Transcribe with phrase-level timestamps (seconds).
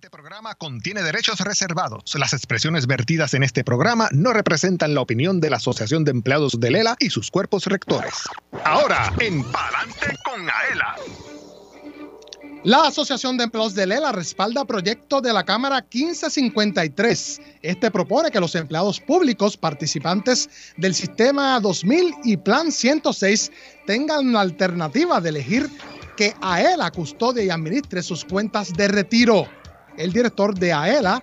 [0.00, 2.14] siguiente programa contiene derechos reservados.
[2.14, 6.58] Las expresiones vertidas en este programa no representan la opinión de la Asociación de Empleados
[6.58, 8.14] de Lela y sus cuerpos rectores.
[8.64, 10.96] Ahora, en Palante con Aela.
[12.64, 17.42] La Asociación de Empleados de Lela respalda proyecto de la Cámara 1553.
[17.60, 20.48] Este propone que los empleados públicos participantes
[20.78, 23.52] del Sistema 2000 y Plan 106
[23.86, 25.68] tengan la alternativa de elegir
[26.16, 29.46] que AELA custodie y administre sus cuentas de retiro.
[29.96, 31.22] El director de AELA,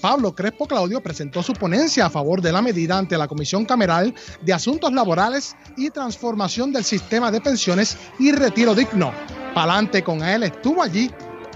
[0.00, 4.14] Pablo Crespo Claudio, presentó su ponencia a favor de la medida ante la Comisión Cameral
[4.42, 9.12] de Asuntos Laborales y Transformación del Sistema de Pensiones y Retiro Digno.
[9.54, 11.10] Palante con AELA estuvo allí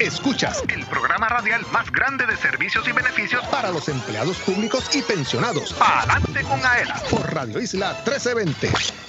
[0.03, 5.01] Escuchas el programa radial más grande de servicios y beneficios para los empleados públicos y
[5.01, 5.71] pensionados.
[5.73, 9.02] Palante con Aela por Radio Isla 1320.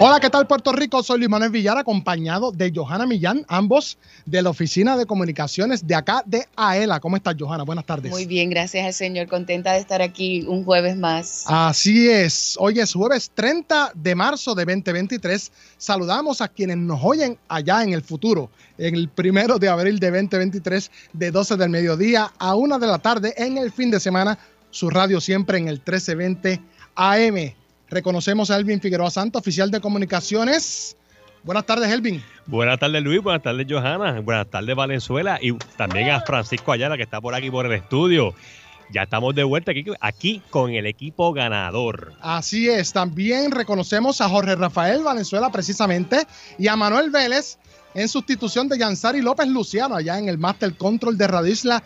[0.00, 1.02] Hola, ¿qué tal Puerto Rico?
[1.02, 5.96] Soy Luis Manuel Villar, acompañado de Johanna Millán, ambos de la Oficina de Comunicaciones de
[5.96, 7.00] acá de AELA.
[7.00, 7.64] ¿Cómo estás, Johanna?
[7.64, 8.12] Buenas tardes.
[8.12, 9.26] Muy bien, gracias al Señor.
[9.26, 11.42] Contenta de estar aquí un jueves más.
[11.48, 12.54] Así es.
[12.60, 15.50] Hoy es jueves 30 de marzo de 2023.
[15.78, 20.12] Saludamos a quienes nos oyen allá en el futuro, en el primero de abril de
[20.12, 24.38] 2023, de 12 del mediodía a 1 de la tarde, en el fin de semana.
[24.70, 26.60] Su radio siempre en el 1320
[26.94, 27.54] AM.
[27.90, 30.96] Reconocemos a Elvin Figueroa Santa, oficial de comunicaciones.
[31.42, 32.22] Buenas tardes, Elvin.
[32.46, 33.22] Buenas tardes, Luis.
[33.22, 34.20] Buenas tardes, Johanna.
[34.20, 35.38] Buenas tardes, Valenzuela.
[35.40, 38.34] Y también a Francisco Ayala, que está por aquí por el estudio.
[38.90, 42.14] Ya estamos de vuelta aquí, aquí con el equipo ganador.
[42.20, 42.92] Así es.
[42.92, 46.26] También reconocemos a Jorge Rafael Valenzuela, precisamente,
[46.58, 47.58] y a Manuel Vélez
[47.94, 51.82] en sustitución de Yansari López Luciano, allá en el Master Control de Radio Isla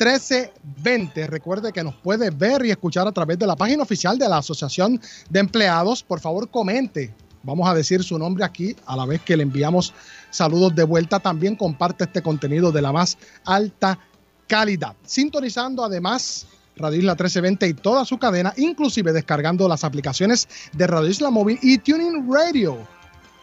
[0.00, 1.26] 1320.
[1.26, 4.38] Recuerde que nos puede ver y escuchar a través de la página oficial de la
[4.38, 6.02] Asociación de Empleados.
[6.02, 7.12] Por favor, comente.
[7.42, 9.92] Vamos a decir su nombre aquí a la vez que le enviamos
[10.30, 11.20] saludos de vuelta.
[11.20, 13.98] También comparte este contenido de la más alta
[14.46, 14.96] calidad.
[15.04, 16.46] Sintonizando además
[16.76, 21.58] Radio Isla 1320 y toda su cadena, inclusive descargando las aplicaciones de Radio Isla Móvil
[21.60, 22.78] y Tuning Radio.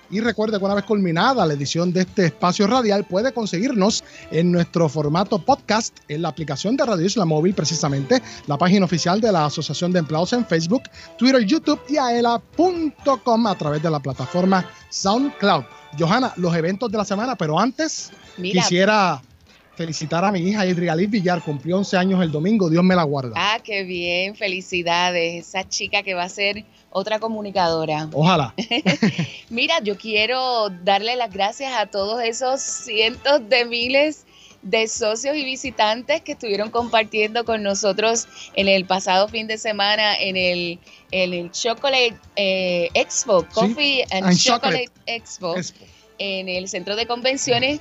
[0.10, 4.52] Y recuerde que una vez culminada la edición de este espacio radial, puede conseguirnos en
[4.52, 9.32] nuestro formato podcast en la aplicación de Radio Isla Móvil, precisamente la página oficial de
[9.32, 10.84] la Asociación de Empleados en Facebook,
[11.18, 15.64] Twitter, YouTube y aela.com a través de la plataforma SoundCloud.
[16.00, 18.62] Johanna, los eventos de la semana, pero antes Mira.
[18.62, 19.22] quisiera
[19.76, 23.34] felicitar a mi hija Idrialis Villar, cumplió 11 años el domingo, Dios me la guarda.
[23.36, 25.48] Ah, qué bien, felicidades.
[25.48, 28.10] Esa chica que va a ser otra comunicadora.
[28.14, 28.54] Ojalá.
[29.50, 34.26] Mira, yo quiero darle las gracias a todos esos cientos de miles
[34.64, 40.16] de socios y visitantes que estuvieron compartiendo con nosotros en el pasado fin de semana
[40.20, 40.80] en el,
[41.12, 45.86] en el Chocolate eh, Expo, Coffee and, and Chocolate, Chocolate Expo, Expo.
[46.18, 47.80] en el centro de convenciones.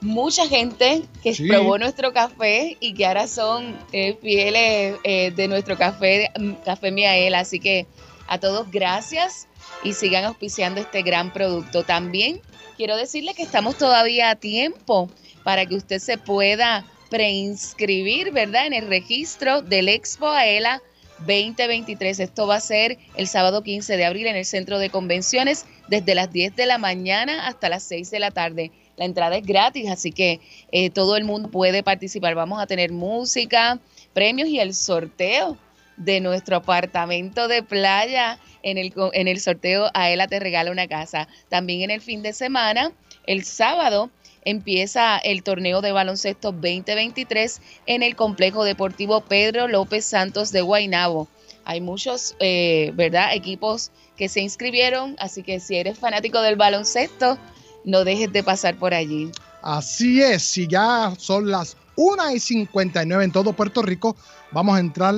[0.00, 1.46] Mucha gente que Sí.
[1.48, 6.90] probó nuestro café y que ahora son eh, fieles eh, de nuestro café, mm, Café
[6.92, 7.40] Miaela.
[7.40, 7.86] Así que
[8.26, 9.48] a todos gracias
[9.84, 11.84] y sigan auspiciando este gran producto.
[11.84, 12.40] También
[12.76, 15.10] quiero decirle que estamos todavía a tiempo
[15.44, 18.66] para que usted se pueda preinscribir, ¿verdad?
[18.66, 20.82] En el registro del Expo Aela
[21.26, 22.20] 2023.
[22.20, 26.14] Esto va a ser el sábado 15 de abril en el centro de convenciones desde
[26.14, 28.72] las 10 de la mañana hasta las 6 de la tarde.
[28.96, 30.40] La entrada es gratis, así que
[30.70, 32.34] eh, todo el mundo puede participar.
[32.34, 33.78] Vamos a tener música,
[34.12, 35.58] premios y el sorteo
[36.04, 38.38] de nuestro apartamento de playa.
[38.62, 41.28] En el, en el sorteo Aela te regala una casa.
[41.48, 42.92] También en el fin de semana,
[43.26, 44.10] el sábado,
[44.44, 51.28] empieza el torneo de baloncesto 2023 en el complejo deportivo Pedro López Santos de Guaynabo.
[51.64, 57.38] Hay muchos, eh, ¿verdad?, equipos que se inscribieron, así que si eres fanático del baloncesto,
[57.84, 59.30] no dejes de pasar por allí.
[59.62, 64.16] Así es, si ya son las 1 y 59 en todo Puerto Rico,
[64.50, 65.14] vamos a entrar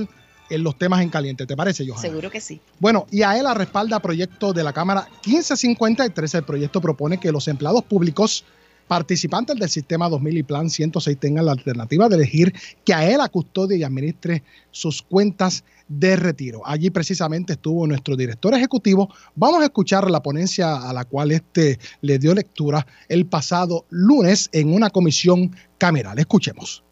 [0.50, 1.46] en los temas en caliente.
[1.46, 2.02] ¿Te parece, Johanna?
[2.02, 2.60] Seguro que sí.
[2.78, 6.34] Bueno, y a él respalda proyecto de la Cámara 1553.
[6.34, 8.44] El proyecto propone que los empleados públicos
[8.86, 12.52] participantes del sistema 2000 y plan 106 tengan la alternativa de elegir
[12.84, 16.62] que a él custodie y administre sus cuentas de retiro.
[16.64, 19.08] Allí precisamente estuvo nuestro director ejecutivo.
[19.34, 24.48] Vamos a escuchar la ponencia a la cual este le dio lectura el pasado lunes
[24.52, 26.18] en una comisión cameral.
[26.18, 26.84] Escuchemos.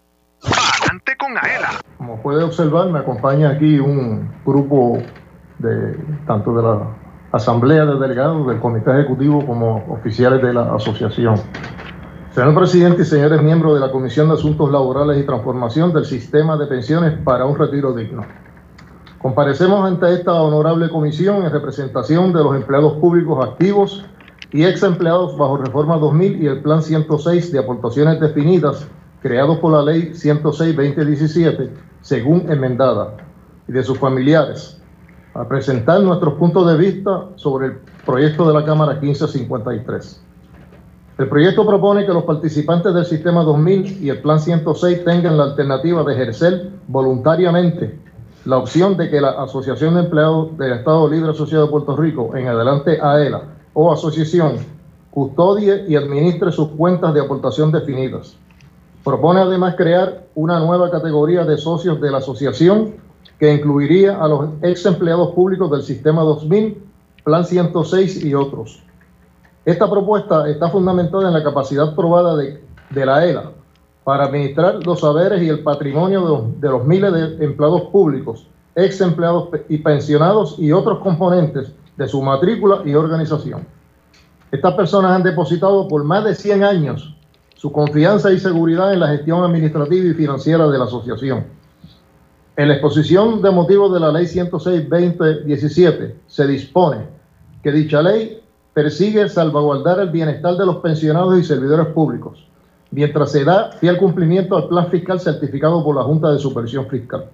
[1.33, 1.81] Adelante con Aela.
[1.99, 4.99] Como puede observar, me acompaña aquí un grupo
[5.59, 5.97] de
[6.27, 6.81] tanto de la
[7.33, 11.37] Asamblea de Delegados del Comité Ejecutivo como oficiales de la asociación.
[12.33, 16.57] Señor presidente y señores miembros de la Comisión de Asuntos Laborales y Transformación del Sistema
[16.57, 18.25] de Pensiones para un Retiro Digno.
[19.19, 24.05] Comparecemos ante esta honorable comisión en representación de los empleados públicos activos
[24.51, 28.89] y ex empleados bajo Reforma 2000 y el Plan 106 de aportaciones definidas
[29.23, 31.71] creados por la Ley 106-2017,
[32.01, 33.17] según enmendada,
[33.69, 34.79] y de sus familiares,
[35.35, 37.73] a presentar nuestros puntos de vista sobre el
[38.05, 40.21] proyecto de la Cámara 1553.
[41.19, 45.45] El proyecto propone que los participantes del Sistema 2000 y el Plan 106 tengan la
[45.45, 47.99] alternativa de ejercer voluntariamente
[48.45, 52.35] la opción de que la Asociación de Empleados del Estado Libre Asociado de Puerto Rico,
[52.35, 53.43] en adelante AELA
[53.73, 54.57] o asociación,
[55.11, 58.37] custodie y administre sus cuentas de aportación definidas.
[59.05, 62.95] Propone además crear una nueva categoría de socios de la asociación
[63.39, 66.81] que incluiría a los ex empleados públicos del Sistema 2000,
[67.25, 68.83] Plan 106 y otros.
[69.65, 72.61] Esta propuesta está fundamentada en la capacidad probada de,
[72.95, 73.53] la ELA
[74.05, 79.01] para administrar los saberes y el patrimonio de, de los miles de empleados públicos, ex
[79.01, 83.67] empleados y pensionados y otros componentes de su matrícula y organización.
[84.51, 87.17] Estas personas han depositado por más de 100 años
[87.63, 91.45] su confianza y seguridad en la gestión administrativa y financiera de la asociación.
[92.57, 97.07] En la exposición de motivos de la Ley 106-2017 se dispone
[97.63, 98.43] que dicha ley
[98.75, 102.45] persigue salvaguardar el bienestar de los pensionados y servidores públicos,
[102.91, 107.27] mientras se da fiel cumplimiento al plan fiscal certificado por la Junta de Supervisión Fiscal.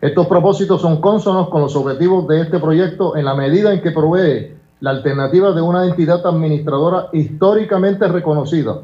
[0.00, 3.90] Estos propósitos son cónsonos con los objetivos de este proyecto en la medida en que
[3.90, 8.78] provee la alternativa de una entidad administradora históricamente reconocida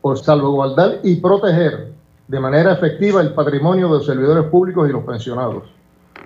[0.00, 1.92] por salvaguardar y proteger
[2.28, 5.64] de manera efectiva el patrimonio de los servidores públicos y los pensionados,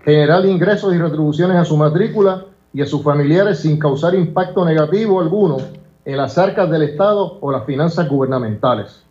[0.04, 5.20] generar ingresos y retribuciones a su matrícula y a sus familiares sin causar impacto negativo
[5.20, 5.58] alguno
[6.04, 9.04] en las arcas del Estado o las finanzas gubernamentales.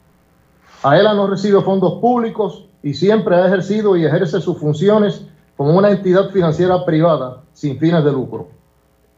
[0.83, 5.25] AELA no recibe fondos públicos y siempre ha ejercido y ejerce sus funciones
[5.55, 8.49] como una entidad financiera privada sin fines de lucro.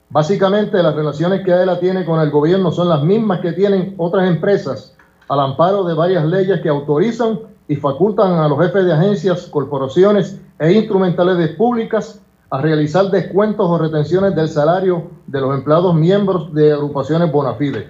[0.10, 4.28] Básicamente las relaciones que AELA tiene con el gobierno son las mismas que tienen otras
[4.28, 4.96] empresas
[5.28, 10.40] al amparo de varias leyes que autorizan y facultan a los jefes de agencias, corporaciones
[10.60, 16.74] e instrumentales públicas a realizar descuentos o retenciones del salario de los empleados miembros de
[16.74, 17.90] agrupaciones bona fide.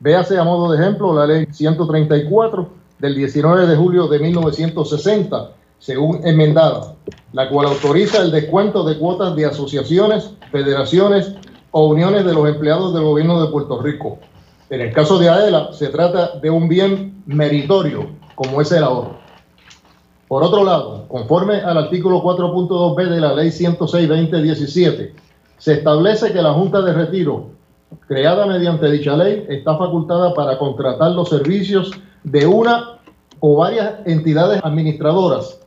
[0.00, 2.68] Véase a modo de ejemplo la ley 134
[3.00, 6.94] del 19 de julio de 1960, según enmendada,
[7.32, 11.34] la cual autoriza el descuento de cuotas de asociaciones, federaciones
[11.70, 14.18] o uniones de los empleados del gobierno de Puerto Rico.
[14.70, 19.16] En el caso de AELA, se trata de un bien meritorio, como es el ahorro.
[20.28, 25.12] Por otro lado, conforme al artículo 4.2b de la Ley 106-2017,
[25.56, 27.46] se establece que la Junta de Retiro,
[28.06, 31.90] creada mediante dicha ley, está facultada para contratar los servicios
[32.22, 32.98] de una
[33.40, 35.60] o varias entidades administradoras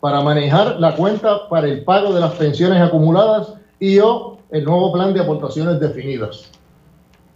[0.00, 4.92] para manejar la cuenta para el pago de las pensiones acumuladas y o el nuevo
[4.92, 6.50] plan de aportaciones definidas.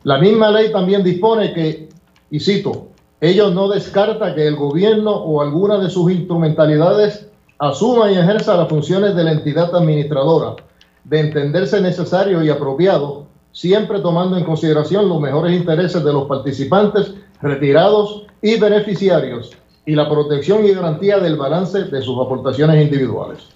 [0.04, 1.88] La misma ley también dispone que,
[2.30, 2.88] y cito,
[3.20, 7.28] ellos no descarta que el gobierno o alguna de sus instrumentalidades
[7.58, 10.56] asuma y ejerza las funciones de la entidad administradora,
[11.04, 17.14] de entenderse necesario y apropiado, siempre tomando en consideración los mejores intereses de los participantes,
[17.40, 19.52] retirados y beneficiarios,
[19.86, 23.46] y la protección y garantía del balance de sus aportaciones individuales.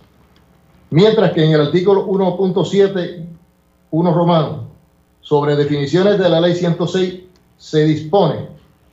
[0.91, 3.27] Mientras que en el artículo 1.7,
[3.91, 4.66] 1 romano,
[5.27, 7.15] sobre definiciones de la ley 106,
[7.59, 8.47] se dispone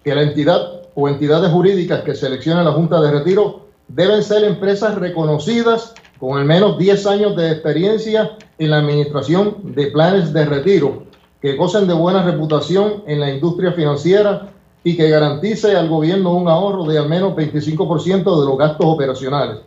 [0.03, 4.95] que la entidad o entidades jurídicas que seleccione la Junta de Retiro deben ser empresas
[4.95, 11.03] reconocidas con al menos 10 años de experiencia en la administración de planes de retiro,
[11.39, 14.49] que gocen de buena reputación en la industria financiera
[14.83, 19.59] y que garantice al gobierno un ahorro de al menos 25% de los gastos operacionales.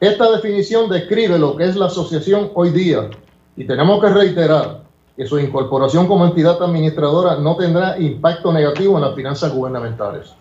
[0.00, 3.10] Esta definición describe lo que es la asociación hoy día
[3.54, 4.87] y tenemos que reiterar
[5.18, 10.32] que su incorporación como entidad administradora no tendrá impacto negativo en las finanzas gubernamentales.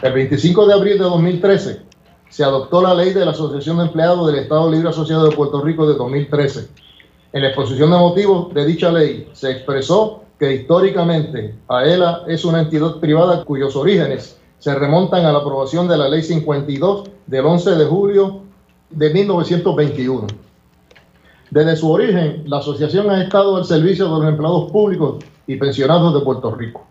[0.00, 1.82] El 25 de abril de 2013
[2.28, 5.60] se adoptó la ley de la Asociación de Empleados del Estado Libre Asociado de Puerto
[5.60, 6.68] Rico de 2013.
[7.32, 12.60] En la exposición de motivos de dicha ley se expresó que históricamente AELA es una
[12.60, 17.70] entidad privada cuyos orígenes se remontan a la aprobación de la Ley 52 del 11
[17.72, 18.42] de julio
[18.88, 20.26] de 1921.
[21.52, 26.14] Desde su origen, la asociación ha estado al servicio de los empleados públicos y pensionados
[26.14, 26.86] de Puerto Rico.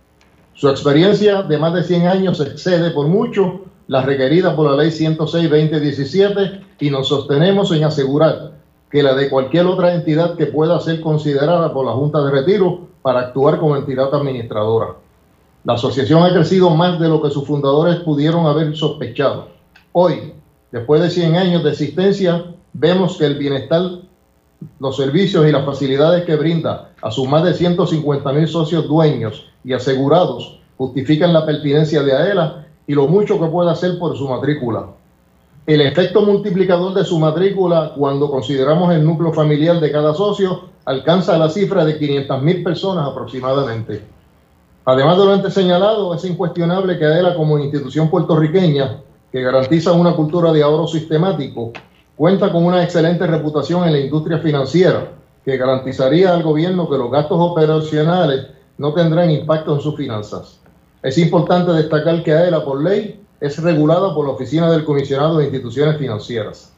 [0.53, 4.91] Su experiencia de más de 100 años excede por mucho la requerida por la Ley
[4.91, 8.51] 106-2017 y nos sostenemos en asegurar
[8.91, 12.87] que la de cualquier otra entidad que pueda ser considerada por la Junta de Retiro
[13.01, 14.89] para actuar como entidad administradora.
[15.63, 19.47] La asociación ha crecido más de lo que sus fundadores pudieron haber sospechado.
[19.91, 20.33] Hoy,
[20.71, 23.81] después de 100 años de existencia, vemos que el bienestar,
[24.79, 29.45] los servicios y las facilidades que brinda a sus más de 150 mil socios dueños
[29.63, 34.27] y asegurados justifican la pertinencia de AELA y lo mucho que puede hacer por su
[34.27, 34.87] matrícula.
[35.65, 41.37] El efecto multiplicador de su matrícula, cuando consideramos el núcleo familiar de cada socio, alcanza
[41.37, 44.03] la cifra de 500 mil personas aproximadamente.
[44.85, 49.01] Además de lo antes señalado, es incuestionable que AELA como institución puertorriqueña
[49.31, 51.71] que garantiza una cultura de ahorro sistemático,
[52.15, 55.11] cuenta con una excelente reputación en la industria financiera,
[55.43, 60.59] que garantizaría al gobierno que los gastos operacionales no tendrán impacto en sus finanzas.
[61.03, 65.45] Es importante destacar que AELA por ley es regulada por la Oficina del Comisionado de
[65.45, 66.71] Instituciones Financieras.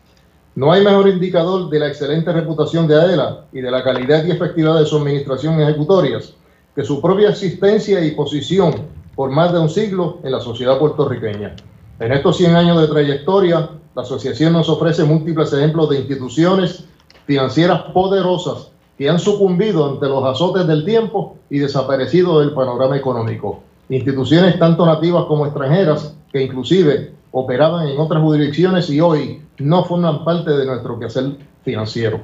[0.56, 4.32] No hay mejor indicador de la excelente reputación de AELA y de la calidad y
[4.32, 6.34] efectividad de su administración ejecutorias
[6.76, 8.74] que su propia existencia y posición
[9.16, 11.56] por más de un siglo en la sociedad puertorriqueña.
[12.00, 16.86] En estos 100 años de trayectoria, la asociación nos ofrece múltiples ejemplos de instituciones
[17.26, 23.62] financieras poderosas que han sucumbido ante los azotes del tiempo y desaparecido del panorama económico.
[23.90, 30.24] Instituciones tanto nativas como extranjeras que inclusive operaban en otras jurisdicciones y hoy no forman
[30.24, 32.22] parte de nuestro quehacer financiero.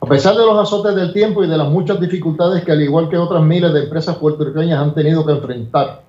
[0.00, 3.08] A pesar de los azotes del tiempo y de las muchas dificultades que al igual
[3.08, 6.02] que otras miles de empresas puertorriqueñas han tenido que enfrentar,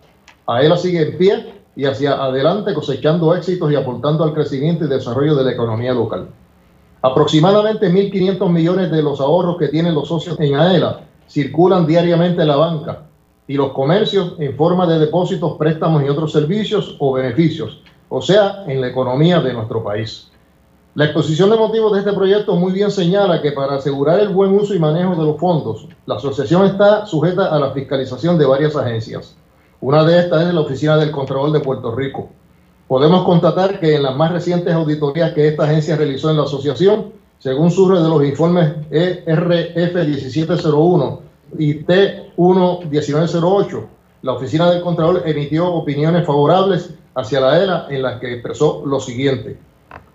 [0.46, 5.36] AELA sigue en pie y hacia adelante cosechando éxitos y aportando al crecimiento y desarrollo
[5.36, 6.28] de la economía local.
[7.04, 12.48] Aproximadamente 1.500 millones de los ahorros que tienen los socios en AELA circulan diariamente en
[12.48, 13.04] la banca
[13.48, 17.80] y los comercios en forma de depósitos, préstamos y otros servicios o beneficios,
[18.10, 20.32] o sea, en la economía de nuestro país.
[20.96, 24.52] La exposición de motivos de este proyecto muy bien señala que para asegurar el buen
[24.56, 28.76] uso y manejo de los fondos, la asociación está sujeta a la fiscalización de varias
[28.76, 29.37] agencias.
[29.80, 32.30] Una de estas es la Oficina del Contralor de Puerto Rico.
[32.88, 37.14] Podemos constatar que en las más recientes auditorías que esta agencia realizó en la asociación,
[37.38, 41.22] según surge de los informes ERF 1701
[41.60, 43.86] y T11908,
[44.24, 49.00] la Oficina del Contralor emitió opiniones favorables hacia la ERA en las que expresó lo
[49.00, 49.60] siguiente.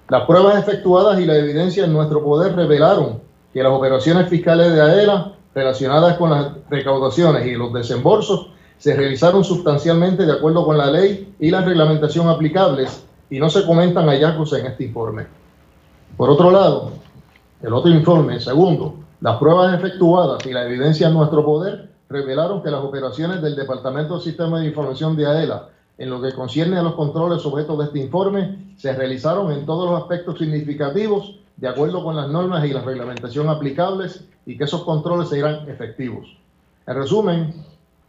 [0.08, 3.20] Las pruebas efectuadas y la evidencia en nuestro poder revelaron
[3.54, 8.48] que las operaciones fiscales de AELA relacionadas con las recaudaciones y los desembolsos
[8.82, 13.64] se realizaron sustancialmente de acuerdo con la ley y la reglamentación aplicables y no se
[13.64, 15.24] comentan hallazgos en este informe.
[16.16, 16.90] Por otro lado,
[17.62, 22.72] el otro informe, segundo, las pruebas efectuadas y la evidencia en nuestro poder revelaron que
[22.72, 26.82] las operaciones del Departamento de Sistema de Información de AELA en lo que concierne a
[26.82, 32.02] los controles objetos de este informe se realizaron en todos los aspectos significativos de acuerdo
[32.02, 36.36] con las normas y la reglamentación aplicables y que esos controles serán efectivos.
[36.84, 37.54] En resumen,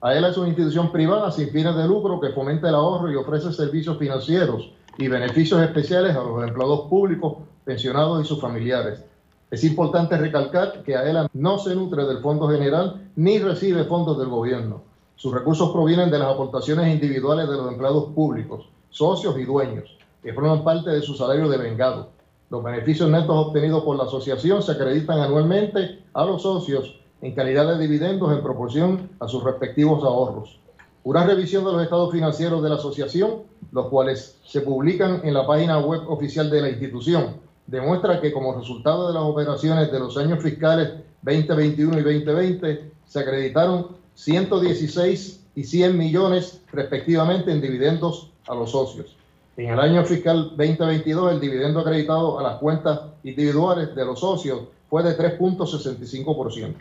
[0.04, 3.54] AELA es una institución privada sin fines de lucro que fomenta el ahorro y ofrece
[3.54, 9.02] servicios financieros y beneficios especiales a los empleados públicos, pensionados y sus familiares.
[9.50, 14.28] Es importante recalcar que AELA no se nutre del Fondo General ni recibe fondos del
[14.28, 14.82] gobierno.
[15.16, 20.34] Sus recursos provienen de las aportaciones individuales de los empleados públicos, socios y dueños, que
[20.34, 22.10] forman parte de su salario de vengado.
[22.50, 26.94] Los beneficios netos obtenidos por la asociación se acreditan anualmente a los socios
[27.24, 30.60] en calidad de dividendos en proporción a sus respectivos ahorros.
[31.06, 35.48] Una revisión de los estados financieros de la asociación, los cuales se publican en la
[35.48, 40.18] página web oficial de la institución, demuestra que como resultado de las operaciones de los
[40.18, 48.54] años fiscales 2021 y 2020 se acreditaron 116 y 100 millones respectivamente en dividendos a
[48.54, 49.16] los socios.
[49.56, 54.64] En el año fiscal 2022 el dividendo acreditado a las cuentas individuales de los socios
[54.90, 56.76] fue de 3.65%.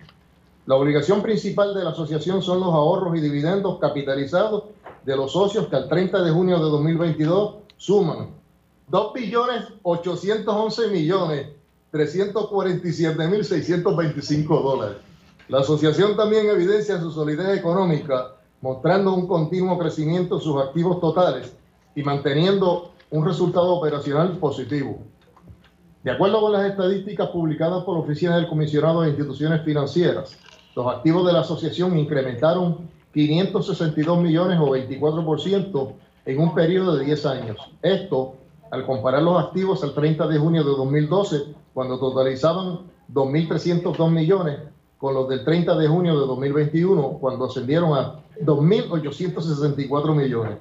[0.64, 4.64] La obligación principal de la asociación son los ahorros y dividendos capitalizados
[5.04, 8.28] de los socios que al 30 de junio de 2022 suman
[8.86, 11.48] 2 billones 811 millones
[11.90, 14.98] 347 mil 625 dólares.
[15.48, 21.52] La asociación también evidencia su solidez económica, mostrando un continuo crecimiento en sus activos totales
[21.96, 25.00] y manteniendo un resultado operacional positivo.
[26.04, 30.36] De acuerdo con las estadísticas publicadas por la Oficina del Comisionado de Instituciones Financieras,
[30.74, 35.92] los activos de la asociación incrementaron 562 millones o 24%
[36.24, 37.58] en un periodo de 10 años.
[37.82, 38.34] Esto
[38.70, 42.80] al comparar los activos al 30 de junio de 2012, cuando totalizaban
[43.12, 44.60] 2.302 millones,
[44.96, 50.56] con los del 30 de junio de 2021, cuando ascendieron a 2.864 millones.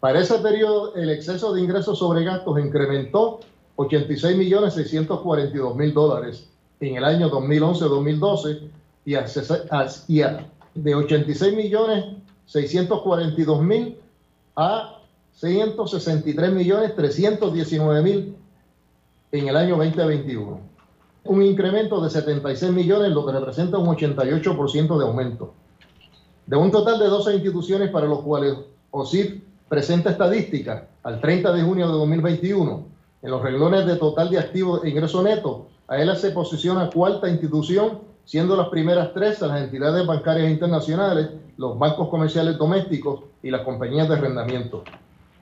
[0.00, 3.40] Para ese periodo, el exceso de ingresos sobre gastos incrementó
[3.76, 6.48] 86 millones 642 mil dólares
[6.80, 8.70] en el año 2011-2012
[9.04, 9.14] y,
[10.74, 12.04] de 86 millones
[12.46, 13.98] 642 mil
[14.56, 14.98] a
[15.34, 18.36] 163 millones 319 mil
[19.32, 20.60] en el año 2021.
[21.24, 25.54] Un incremento de 76 millones, lo que representa un 88% de aumento.
[26.46, 28.56] De un total de 12 instituciones para los cuales
[28.90, 32.86] OSIP presenta estadísticas al 30 de junio de 2021,
[33.22, 37.28] en los reglones de total de activos e ingreso neto, a él se posiciona cuarta
[37.28, 43.62] institución, siendo las primeras tres las entidades bancarias internacionales, los bancos comerciales domésticos y las
[43.62, 44.82] compañías de arrendamiento.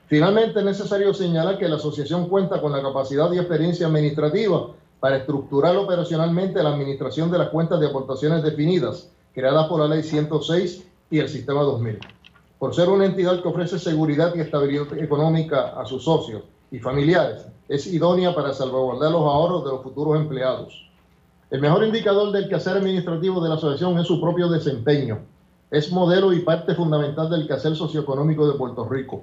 [0.07, 4.67] Finalmente, es necesario señalar que la asociación cuenta con la capacidad y experiencia administrativa
[4.99, 10.03] para estructurar operacionalmente la administración de las cuentas de aportaciones definidas, creadas por la Ley
[10.03, 11.99] 106 y el Sistema 2000.
[12.59, 17.45] Por ser una entidad que ofrece seguridad y estabilidad económica a sus socios y familiares,
[17.67, 20.89] es idónea para salvaguardar los ahorros de los futuros empleados.
[21.53, 25.19] El mejor indicador del quehacer administrativo de la asociación es su propio desempeño.
[25.69, 29.21] Es modelo y parte fundamental del quehacer socioeconómico de Puerto Rico.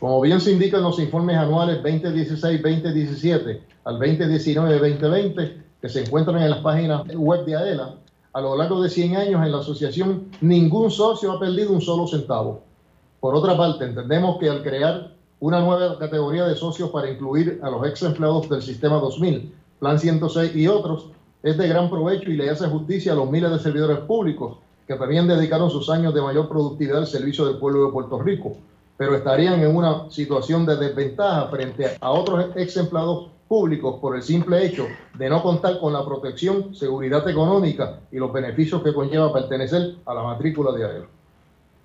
[0.00, 6.50] Como bien se indica en los informes anuales 2016-2017 al 2019-2020, que se encuentran en
[6.50, 7.94] las páginas web de AELA,
[8.32, 12.08] a lo largo de 100 años en la asociación ningún socio ha perdido un solo
[12.08, 12.60] centavo.
[13.20, 17.70] Por otra parte, entendemos que al crear una nueva categoría de socios para incluir a
[17.70, 21.12] los ex empleados del Sistema 2000, Plan 106 y otros,
[21.42, 24.94] es de gran provecho y le hace justicia a los miles de servidores públicos que
[24.94, 28.56] también dedicaron sus años de mayor productividad al servicio del pueblo de Puerto Rico,
[28.96, 34.22] pero estarían en una situación de desventaja frente a otros ex empleados públicos por el
[34.22, 39.32] simple hecho de no contar con la protección, seguridad económica y los beneficios que conlleva
[39.32, 41.06] pertenecer a la matrícula de AELA.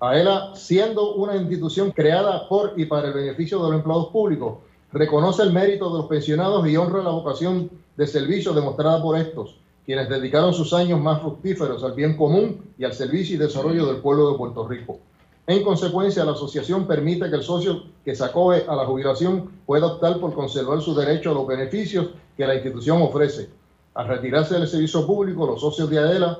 [0.00, 4.58] AELA, siendo una institución creada por y para el beneficio de los empleados públicos,
[4.94, 9.56] reconoce el mérito de los pensionados y honra la vocación de servicio demostrada por estos,
[9.84, 13.96] quienes dedicaron sus años más fructíferos al bien común y al servicio y desarrollo del
[13.96, 15.00] pueblo de Puerto Rico.
[15.48, 19.86] En consecuencia, la asociación permite que el socio que se acoge a la jubilación pueda
[19.86, 23.50] optar por conservar su derecho a los beneficios que la institución ofrece.
[23.94, 26.38] Al retirarse del servicio público, los socios de AELA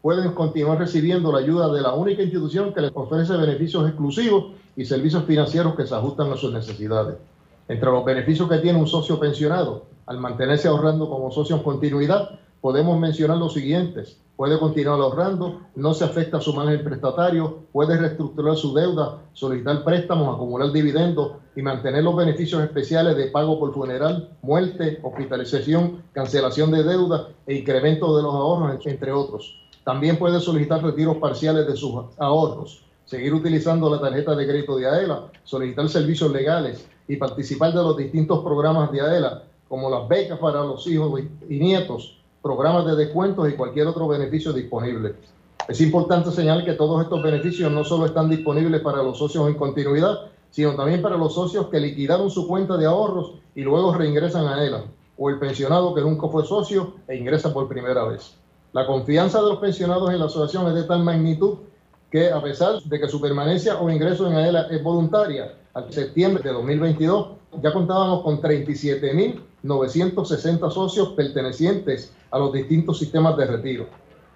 [0.00, 4.84] pueden continuar recibiendo la ayuda de la única institución que les ofrece beneficios exclusivos y
[4.84, 7.16] servicios financieros que se ajustan a sus necesidades.
[7.68, 12.38] Entre los beneficios que tiene un socio pensionado, al mantenerse ahorrando como socio en continuidad,
[12.60, 17.96] podemos mencionar los siguientes puede continuar ahorrando, no se afecta a su margen prestatario, puede
[17.96, 23.72] reestructurar su deuda, solicitar préstamos, acumular dividendos y mantener los beneficios especiales de pago por
[23.72, 29.58] funeral, muerte, hospitalización, cancelación de deuda e incremento de los ahorros, entre otros.
[29.84, 34.86] También puede solicitar retiros parciales de sus ahorros, seguir utilizando la tarjeta de crédito de
[34.86, 40.38] AELA, solicitar servicios legales y participar de los distintos programas de AELA, como las becas
[40.38, 45.14] para los hijos y nietos, programas de descuentos y cualquier otro beneficio disponible.
[45.68, 49.54] Es importante señalar que todos estos beneficios no solo están disponibles para los socios en
[49.54, 54.46] continuidad, sino también para los socios que liquidaron su cuenta de ahorros y luego reingresan
[54.46, 54.84] a ella,
[55.18, 58.34] o el pensionado que nunca fue socio e ingresa por primera vez.
[58.72, 61.58] La confianza de los pensionados en la asociación es de tal magnitud
[62.10, 66.42] que a pesar de que su permanencia o ingreso en AELA es voluntaria, al septiembre
[66.42, 67.28] de 2022
[67.62, 73.86] ya contábamos con 37.960 socios pertenecientes a los distintos sistemas de retiro.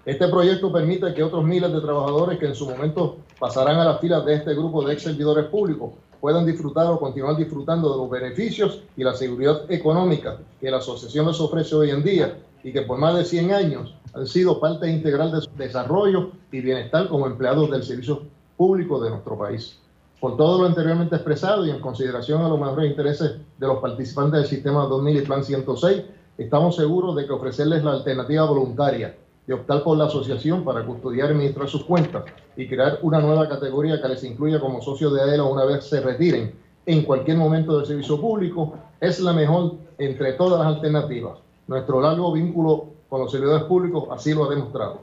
[0.05, 4.01] Este proyecto permite que otros miles de trabajadores que en su momento pasarán a las
[4.01, 8.11] filas de este grupo de ex servidores públicos puedan disfrutar o continuar disfrutando de los
[8.11, 12.83] beneficios y la seguridad económica que la asociación les ofrece hoy en día y que
[12.83, 17.27] por más de 100 años han sido parte integral de su desarrollo y bienestar como
[17.27, 18.23] empleados del servicio
[18.57, 19.79] público de nuestro país.
[20.21, 24.41] Por todo lo anteriormente expresado y en consideración a los mejores intereses de los participantes
[24.41, 26.03] del sistema 2000 y Plan 106,
[26.37, 29.17] estamos seguros de que ofrecerles la alternativa voluntaria
[29.51, 32.23] de optar por la asociación para custodiar y administrar sus cuentas
[32.57, 36.01] y crear una nueva categoría que les incluya como socios de AELA una vez se
[36.01, 36.55] retiren
[36.87, 41.39] en cualquier momento del servicio público es la mejor entre todas las alternativas.
[41.67, 45.01] Nuestro largo vínculo con los servidores públicos así lo ha demostrado.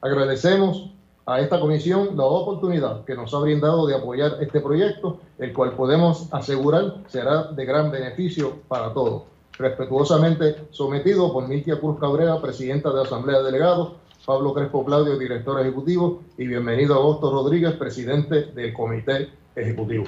[0.00, 0.88] Agradecemos
[1.26, 5.72] a esta comisión la oportunidad que nos ha brindado de apoyar este proyecto, el cual
[5.72, 9.31] podemos asegurar será de gran beneficio para todos.
[9.58, 15.60] Respetuosamente sometido por Miltia Cruz Cabrera, presidenta de Asamblea de Delegados, Pablo Crespo Claudio, director
[15.60, 20.04] ejecutivo, y bienvenido a Augusto Rodríguez, presidente del Comité Ejecutivo.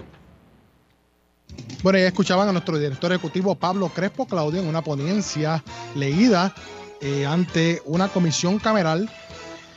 [1.82, 5.62] Bueno, ya escuchaban a nuestro director ejecutivo Pablo Crespo Claudio en una ponencia
[5.94, 6.54] leída
[7.00, 9.10] eh, ante una comisión cameral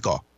[0.01, 0.30] 個。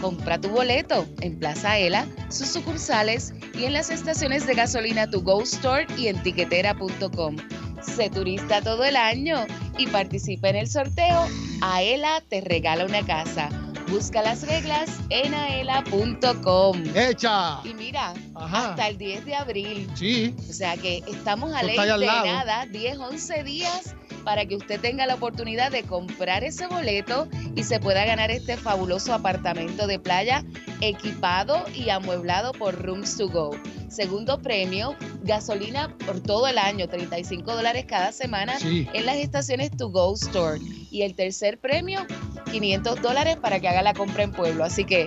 [0.00, 5.22] Compra tu boleto en Plaza Aela, sus sucursales y en las estaciones de gasolina Tu
[5.22, 7.36] Go Store y en tiquetera.com.
[7.82, 9.46] Sé turista todo el año
[9.78, 11.26] y participa en el sorteo
[11.62, 13.69] Aela te regala una casa.
[13.90, 16.82] Busca las reglas en aela.com.
[16.94, 17.60] ¡Hecha!
[17.64, 18.70] Y mira, Ajá.
[18.70, 19.90] hasta el 10 de abril.
[19.94, 20.34] Sí.
[20.48, 25.06] O sea que estamos a ley de nada, 10, 11 días para que usted tenga
[25.06, 30.44] la oportunidad de comprar ese boleto y se pueda ganar este fabuloso apartamento de playa
[30.82, 33.50] equipado y amueblado por Rooms to Go.
[33.88, 38.86] Segundo premio, gasolina por todo el año, 35 dólares cada semana Sí.
[38.92, 40.60] en las estaciones To Go Store.
[40.92, 42.06] Y el tercer premio,
[42.50, 44.64] 500 dólares para que haga la compra en pueblo.
[44.64, 45.06] Así que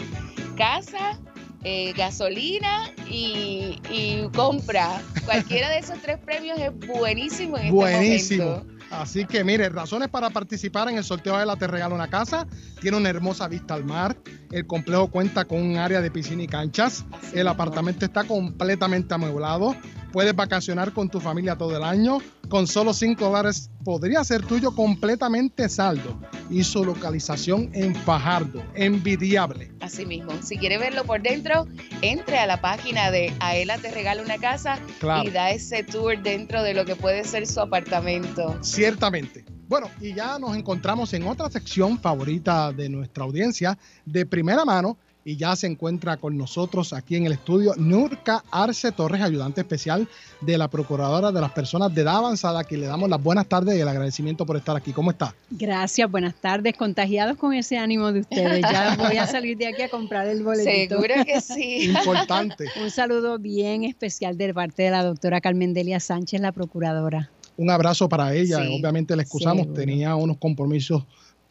[0.57, 1.19] casa,
[1.63, 5.01] eh, gasolina y, y compra.
[5.25, 8.45] Cualquiera de esos tres premios es buenísimo en este Buenísimo.
[8.45, 8.73] momento.
[8.91, 12.45] Así que mire, razones para participar en el sorteo de la Te Regalo una Casa.
[12.79, 14.15] Tiene una hermosa vista al mar.
[14.51, 17.03] El complejo cuenta con un área de piscina y canchas.
[17.11, 17.49] Así El mismo.
[17.51, 19.75] apartamento está completamente amueblado.
[20.13, 22.19] Puedes vacacionar con tu familia todo el año.
[22.47, 26.19] Con solo 5 dólares podría ser tuyo completamente saldo.
[26.51, 28.61] Y su localización en Fajardo.
[28.75, 29.71] Envidiable.
[29.81, 30.31] Así mismo.
[30.43, 31.65] Si quiere verlo por dentro,
[32.03, 35.27] entre a la página de Aela Te Regala una Casa Claro.
[35.27, 38.55] y da ese tour dentro de lo que puede ser su apartamento.
[38.61, 39.43] Ciertamente.
[39.67, 44.95] Bueno, y ya nos encontramos en otra sección favorita de nuestra audiencia, de primera mano,
[45.25, 50.07] y ya se encuentra con nosotros aquí en el estudio Nurka Arce Torres, ayudante especial
[50.41, 53.47] de la Procuradora de las Personas de Edad Avanzada, a quien le damos las buenas
[53.47, 54.91] tardes y el agradecimiento por estar aquí.
[54.91, 55.33] ¿Cómo está?
[55.49, 56.75] Gracias, buenas tardes.
[56.75, 58.61] Contagiados con ese ánimo de ustedes.
[58.61, 61.01] Ya voy a salir de aquí a comprar el boletito.
[61.01, 61.89] Seguro que sí.
[61.89, 62.65] Importante.
[62.81, 67.31] Un saludo bien especial de parte de la doctora Carmen Delia Sánchez, la procuradora.
[67.55, 68.57] Un abrazo para ella.
[68.57, 69.79] Sí, Obviamente le excusamos, seguro.
[69.79, 71.03] tenía unos compromisos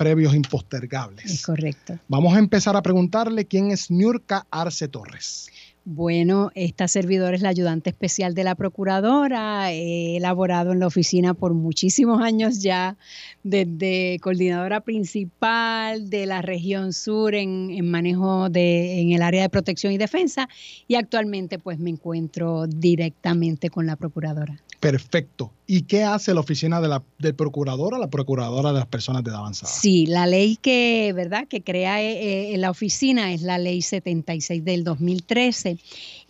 [0.02, 1.42] previos Es impostergables.
[1.46, 1.98] correcto.
[2.08, 5.48] Vamos a empezar a preguntarle quién es Nurka Arce Torres.
[5.84, 9.72] Bueno, esta servidora es la ayudante especial de la procuradora.
[9.72, 12.96] He elaborado en la oficina por muchísimos años ya,
[13.42, 19.48] desde coordinadora principal de la región sur en, en manejo de, en el área de
[19.48, 20.48] protección y defensa,
[20.86, 24.60] y actualmente pues me encuentro directamente con la procuradora.
[24.78, 25.52] Perfecto.
[25.66, 29.30] ¿Y qué hace la oficina de del procurador o la procuradora de las personas de
[29.30, 29.72] edad avanzada?
[29.72, 31.46] Sí, la ley que, ¿verdad?
[31.48, 35.78] que crea eh, eh, la oficina es la ley 76 del 2013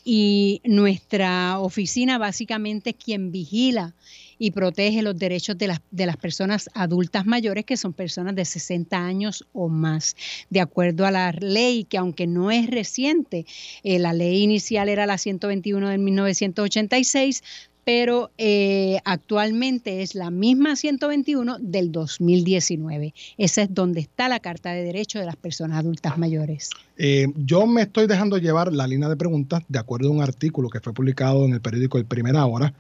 [0.05, 3.95] y nuestra oficina básicamente es quien vigila
[4.39, 8.45] y protege los derechos de las, de las personas adultas mayores, que son personas de
[8.45, 10.17] 60 años o más,
[10.51, 13.47] de acuerdo a la ley, que aunque no es reciente,
[13.85, 17.45] eh, la ley inicial era la 121 del 1986,
[17.85, 23.15] pero eh, actualmente es la misma 121 del 2019.
[23.39, 26.71] Esa es donde está la Carta de Derechos de las Personas Adultas Mayores.
[26.97, 30.71] Eh, yo me estoy dejando llevar la línea de preguntas de acuerdo a un artículo
[30.71, 32.75] que fue publicado en el periódico El Primera Hora,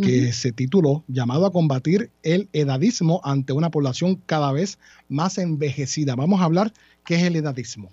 [0.00, 6.14] que se tituló Llamado a combatir el edadismo ante una población cada vez más envejecida.
[6.14, 6.72] Vamos a hablar
[7.04, 7.90] qué es el edadismo.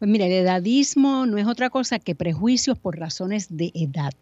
[0.00, 4.12] Pues mira, el edadismo no es otra cosa que prejuicios por razones de edad.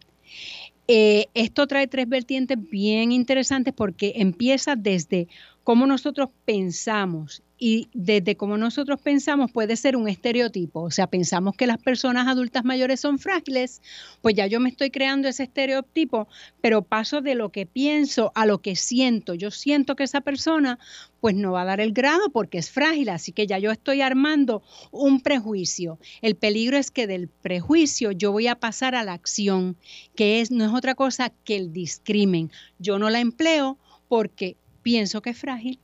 [0.95, 5.27] Eh, esto trae tres vertientes bien interesantes porque empieza desde
[5.65, 11.55] cómo nosotros pensamos y desde como nosotros pensamos puede ser un estereotipo, o sea, pensamos
[11.55, 13.81] que las personas adultas mayores son frágiles,
[14.21, 16.27] pues ya yo me estoy creando ese estereotipo,
[16.61, 19.35] pero paso de lo que pienso a lo que siento.
[19.35, 20.81] Yo siento que esa persona
[21.21, 24.01] pues no va a dar el grado porque es frágil, así que ya yo estoy
[24.01, 26.01] armando un prejuicio.
[26.21, 29.77] El peligro es que del prejuicio yo voy a pasar a la acción,
[30.17, 32.51] que es no es otra cosa que el discrimen.
[32.81, 35.79] Yo no la empleo porque pienso que es frágil.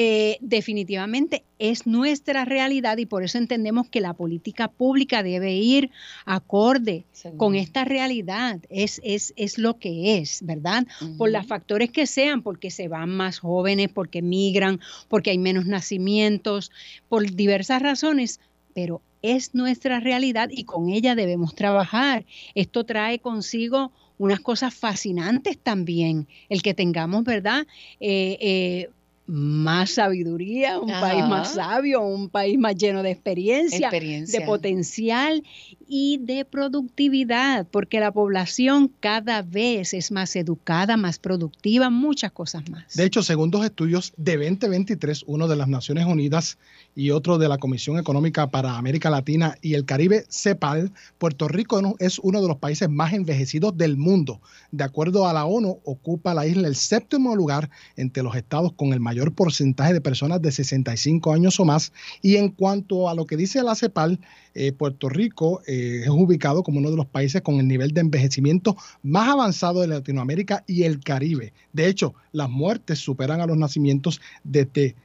[0.00, 5.90] eh, definitivamente es nuestra realidad y por eso entendemos que la política pública debe ir
[6.24, 7.04] acorde
[7.36, 8.60] con esta realidad.
[8.70, 10.86] Es, es, es lo que es, ¿verdad?
[11.16, 15.66] Por los factores que sean, porque se van más jóvenes, porque migran, porque hay menos
[15.66, 16.70] nacimientos,
[17.08, 18.38] por diversas razones,
[18.74, 22.24] pero es nuestra realidad y con ella debemos trabajar.
[22.54, 27.66] Esto trae consigo unas cosas fascinantes también, el que tengamos, ¿verdad?
[27.98, 28.90] Eh, eh,
[29.28, 34.40] más sabiduría, un país más sabio, un país más lleno de experiencia, Experiencia.
[34.40, 35.44] de potencial
[35.88, 42.68] y de productividad, porque la población cada vez es más educada, más productiva, muchas cosas
[42.68, 42.94] más.
[42.94, 46.58] De hecho, según dos estudios de 2023, uno de las Naciones Unidas
[46.94, 51.80] y otro de la Comisión Económica para América Latina y el Caribe, CEPAL, Puerto Rico
[51.98, 54.40] es uno de los países más envejecidos del mundo.
[54.70, 58.92] De acuerdo a la ONU, ocupa la isla el séptimo lugar entre los estados con
[58.92, 61.92] el mayor porcentaje de personas de 65 años o más.
[62.20, 64.20] Y en cuanto a lo que dice la CEPAL,
[64.60, 68.00] eh, Puerto Rico eh, es ubicado como uno de los países con el nivel de
[68.00, 71.52] envejecimiento más avanzado de Latinoamérica y el Caribe.
[71.72, 74.96] De hecho, las muertes superan a los nacimientos desde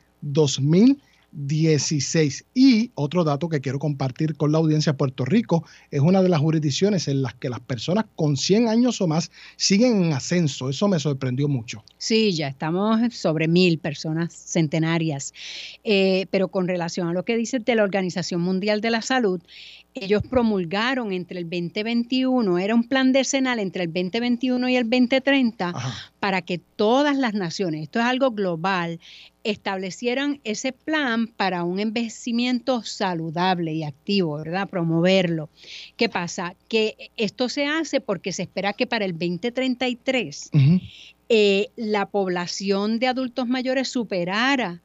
[1.33, 2.45] 2016.
[2.53, 6.39] Y otro dato que quiero compartir con la audiencia, Puerto Rico es una de las
[6.39, 10.69] jurisdicciones en las que las personas con 100 años o más siguen en ascenso.
[10.69, 11.83] Eso me sorprendió mucho.
[11.97, 15.33] Sí, ya estamos sobre mil personas centenarias.
[15.83, 19.41] Eh, pero con relación a lo que dice de la Organización Mundial de la Salud,
[19.95, 25.73] ellos promulgaron entre el 2021, era un plan decenal entre el 2021 y el 2030
[26.19, 28.99] para que todas las naciones, esto es algo global,
[29.43, 34.69] establecieran ese plan para un envejecimiento saludable y activo, ¿verdad?
[34.69, 35.49] Promoverlo.
[35.97, 36.55] ¿Qué pasa?
[36.69, 40.51] Que esto se hace porque se espera que para el 2033
[41.29, 44.81] eh, la población de adultos mayores superara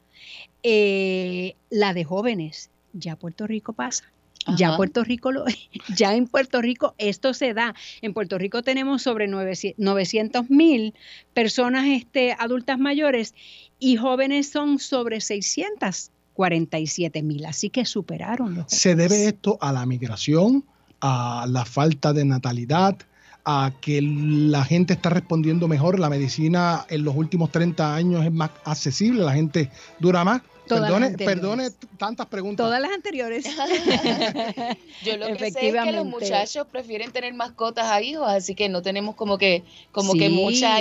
[0.62, 4.04] eh, la de jóvenes, ya Puerto Rico pasa.
[4.56, 4.76] Ya.
[4.76, 5.44] Puerto Rico lo,
[5.96, 7.74] ya en Puerto Rico esto se da.
[8.02, 10.94] En Puerto Rico tenemos sobre 900 mil
[11.34, 13.34] personas este, adultas mayores
[13.78, 19.86] y jóvenes son sobre 647 mil, así que superaron los ¿Se debe esto a la
[19.86, 20.64] migración,
[21.00, 22.96] a la falta de natalidad,
[23.44, 25.98] a que la gente está respondiendo mejor?
[25.98, 30.42] La medicina en los últimos 30 años es más accesible, la gente dura más.
[30.68, 32.66] Todas Perdone, tantas preguntas.
[32.66, 33.44] Todas las anteriores.
[35.04, 38.68] Yo lo que sé es que los muchachos prefieren tener mascotas a hijos, así que
[38.68, 39.62] no tenemos como que
[39.92, 40.34] como que Sí.
[40.34, 40.76] mucha,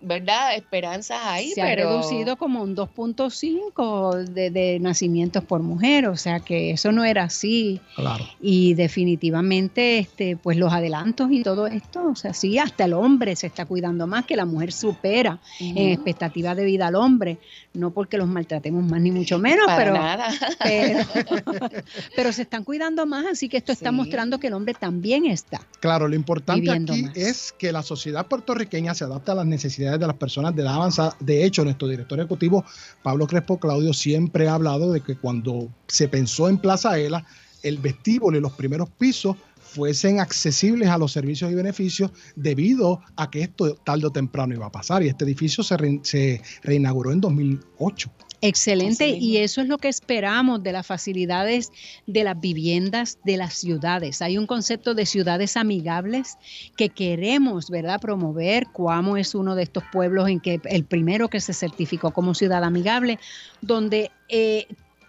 [0.00, 0.56] ¿verdad?
[0.56, 6.40] Esperanzas ahí, se ha reducido como un 2.5 de, de nacimientos por mujer, o sea
[6.40, 7.80] que eso no era así.
[7.94, 8.24] Claro.
[8.40, 13.36] Y definitivamente, este, pues los adelantos y todo esto, o sea, sí, hasta el hombre
[13.36, 17.38] se está cuidando más, que la mujer supera en expectativa de vida al hombre,
[17.74, 20.28] no porque los maltratemos más ni mucho menos, para pero, nada.
[20.62, 21.00] pero,
[22.16, 25.60] pero se están cuidando más, así que esto está mostrando que el hombre también está.
[25.80, 27.16] Claro, lo importante aquí más.
[27.16, 30.74] es que la sociedad puertorriqueña se adapte a las necesidades de las personas de edad
[30.76, 31.16] avanzada.
[31.18, 32.64] De hecho, nuestro director ejecutivo,
[33.02, 37.26] Pablo Crespo Claudio, siempre ha hablado de que cuando se pensó en Plaza Ela,
[37.64, 43.30] el vestíbulo y los primeros pisos fuesen accesibles a los servicios y beneficios debido a
[43.30, 45.02] que esto tarde o temprano iba a pasar.
[45.02, 48.10] Y este edificio se, re- se reinauguró en 2008.
[48.40, 51.72] Excelente, y eso es lo que esperamos de las facilidades
[52.06, 54.22] de las viviendas de las ciudades.
[54.22, 56.36] Hay un concepto de ciudades amigables
[56.76, 58.66] que queremos, ¿verdad?, promover.
[58.68, 62.62] Cuamo es uno de estos pueblos en que el primero que se certificó como ciudad
[62.62, 63.18] amigable,
[63.60, 64.66] donde eh,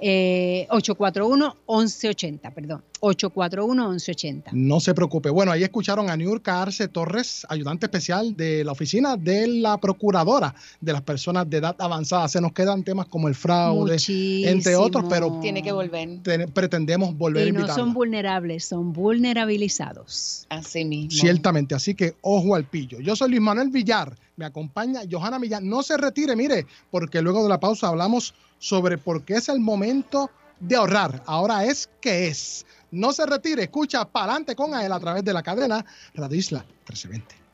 [0.00, 4.44] eh, 841-1180, perdón, 841-1180.
[4.52, 5.30] No se preocupe.
[5.30, 10.54] Bueno, ahí escucharon a Niurka Arce Torres, ayudante especial de la oficina de la Procuradora
[10.80, 12.28] de las personas de edad avanzada.
[12.28, 14.48] Se nos quedan temas como el fraude, Muchísimo.
[14.50, 16.22] entre otros, pero Tiene que volver.
[16.22, 20.46] te- pretendemos volver Y a no son vulnerables, son vulnerabilizados.
[20.48, 21.10] Así mismo.
[21.18, 23.00] Ciertamente, así que ojo al pillo.
[23.00, 25.68] Yo soy Luis Manuel Villar, me acompaña Johanna Millán.
[25.68, 29.60] No se retire, mire, porque luego de la pausa hablamos sobre por qué es el
[29.60, 30.30] momento
[30.60, 31.22] de ahorrar.
[31.26, 32.66] Ahora es que es.
[32.90, 35.84] No se retire, escucha Palante con él a través de la cadena
[36.14, 37.46] Radio Isla 1320.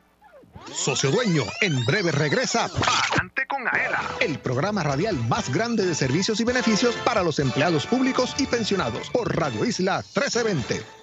[0.71, 6.39] Socio Dueño, en breve regresa Palante con Aela, el programa radial más grande de servicios
[6.39, 11.02] y beneficios para los empleados públicos y pensionados por Radio Isla 1320.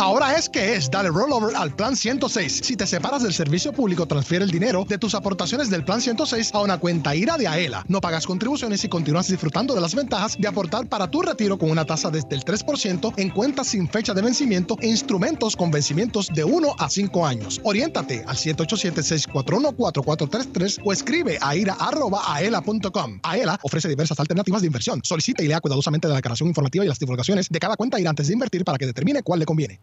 [0.00, 2.60] Ahora es que es, dale rollover al plan 106.
[2.62, 6.54] Si te separas del servicio público, transfiere el dinero de tus aportaciones del plan 106
[6.54, 7.84] a una cuenta IRA de AELA.
[7.88, 11.68] No pagas contribuciones y continúas disfrutando de las ventajas de aportar para tu retiro con
[11.68, 16.28] una tasa desde el 3% en cuentas sin fecha de vencimiento e instrumentos con vencimientos
[16.28, 17.60] de 1 a 5 años.
[17.64, 23.18] Oriéntate al 787-641-4433 o escribe a ira.aela.com.
[23.24, 25.00] AELA ofrece diversas alternativas de inversión.
[25.02, 28.28] Solicita y lea cuidadosamente la declaración informativa y las divulgaciones de cada cuenta IRA antes
[28.28, 29.67] de invertir para que determine cuál le conviene.
[29.68, 29.82] beginning.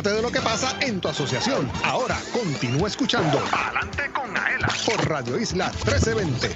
[0.00, 1.70] Entérate de lo que pasa en tu asociación.
[1.84, 6.54] Ahora continúa escuchando Adelante con Aela por Radio Isla 1320.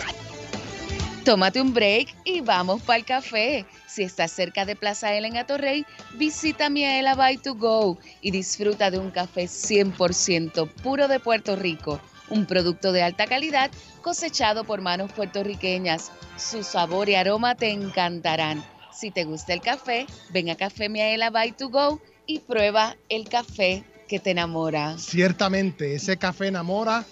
[1.27, 3.67] Tómate un break y vamos para el café.
[3.87, 5.85] Si estás cerca de Plaza Ela en Atorrey,
[6.15, 12.01] visita Miaela By to Go y disfruta de un café 100% puro de Puerto Rico.
[12.31, 13.71] Un producto de alta calidad
[14.01, 16.13] cosechado por manos puertorriqueñas.
[16.39, 18.65] Su sabor y aroma te encantarán.
[18.95, 23.29] Si te gusta el café, ven a Café Miaela By to Go y prueba el
[23.29, 24.97] café que te enamora.
[24.99, 27.05] Ciertamente, ese café enamora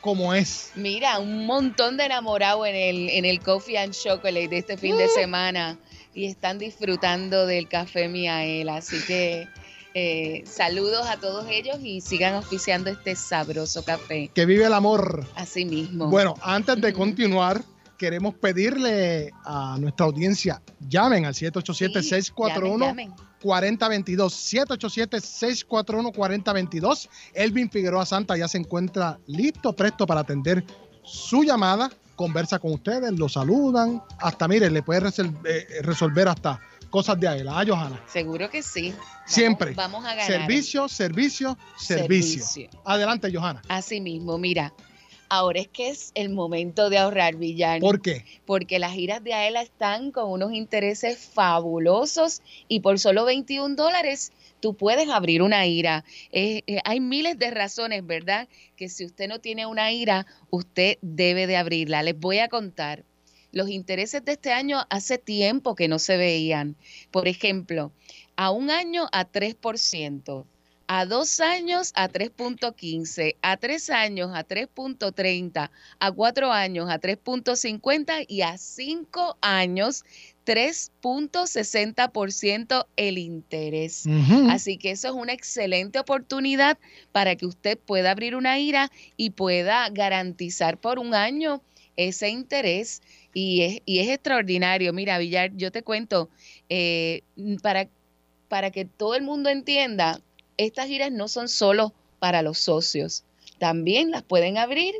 [0.00, 0.70] como es.
[0.76, 4.96] Mira, un montón de enamorados en el, en el Coffee and Chocolate de este fin
[4.96, 5.78] de semana
[6.14, 8.68] y están disfrutando del café Miael.
[8.70, 9.46] Así que
[9.94, 14.30] eh, saludos a todos ellos y sigan auspiciando este sabroso café.
[14.34, 15.26] Que vive el amor.
[15.34, 16.08] Así mismo.
[16.08, 17.62] Bueno, antes de continuar,
[17.98, 22.78] queremos pedirle a nuestra audiencia, llamen al 787-641.
[22.78, 23.26] llamen, llamen.
[23.42, 30.64] 4022 787-641-4022 Elvin Figueroa Santa ya se encuentra listo, presto para atender
[31.02, 36.60] su llamada, conversa con ustedes, lo saludan, hasta miren, le puede resol- eh, resolver hasta
[36.90, 38.00] cosas de Aela, ¿ah, Johanna?
[38.10, 38.90] Seguro que sí.
[38.90, 39.74] Vamos- Siempre.
[39.74, 40.26] Vamos a ganar.
[40.26, 42.44] Servicio, servicio, servicio.
[42.44, 42.80] Servicio.
[42.84, 43.62] Adelante, Johanna.
[43.68, 44.72] Así mismo, mira.
[45.28, 47.80] Ahora es que es el momento de ahorrar, Villano.
[47.80, 48.24] ¿Por qué?
[48.44, 54.32] Porque las giras de AELA están con unos intereses fabulosos y por solo 21 dólares
[54.60, 56.04] tú puedes abrir una IRA.
[56.32, 58.48] Eh, eh, hay miles de razones, ¿verdad?
[58.76, 62.02] Que si usted no tiene una IRA, usted debe de abrirla.
[62.02, 63.04] Les voy a contar.
[63.52, 66.76] Los intereses de este año hace tiempo que no se veían.
[67.10, 67.92] Por ejemplo,
[68.36, 70.44] a un año a 3%,
[70.88, 78.26] a dos años a 3.15, a tres años a 3.30, a cuatro años a 3.50
[78.28, 80.04] y a cinco años
[80.46, 84.04] 3.60% el interés.
[84.48, 86.78] Así que eso es una excelente oportunidad
[87.12, 91.62] para que usted pueda abrir una IRA y pueda garantizar por un año
[91.96, 93.02] ese interés.
[93.34, 94.92] Y es, y es extraordinario.
[94.92, 96.30] Mira, Villar, yo te cuento,
[96.68, 97.22] eh,
[97.60, 97.88] para,
[98.48, 100.20] para que todo el mundo entienda,
[100.56, 103.24] estas giras no son solo para los socios.
[103.58, 104.94] También las pueden abrir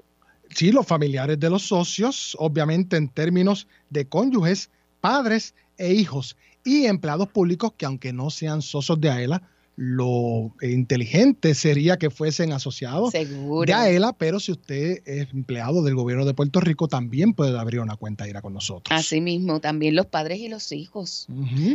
[0.55, 6.87] Sí, los familiares de los socios, obviamente en términos de cónyuges, padres e hijos y
[6.87, 9.43] empleados públicos que aunque no sean socios de AELA,
[9.77, 13.67] lo inteligente sería que fuesen asociados Seguro.
[13.67, 17.81] de AELA, pero si usted es empleado del gobierno de Puerto Rico, también puede abrir
[17.81, 18.99] una cuenta IRA con nosotros.
[18.99, 21.27] Así mismo, también los padres y los hijos.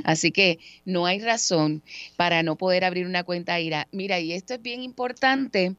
[0.04, 1.84] Así que no hay razón
[2.18, 3.88] para no poder abrir una cuenta IRA.
[3.92, 5.76] Mira, y esto es bien importante,